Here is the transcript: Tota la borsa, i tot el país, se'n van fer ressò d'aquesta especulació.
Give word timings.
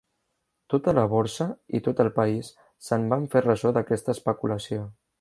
Tota 0.73 0.93
la 0.97 1.03
borsa, 1.11 1.47
i 1.79 1.83
tot 1.89 2.03
el 2.05 2.11
país, 2.17 2.51
se'n 2.89 3.09
van 3.15 3.31
fer 3.35 3.47
ressò 3.49 3.75
d'aquesta 3.79 4.19
especulació. 4.21 4.87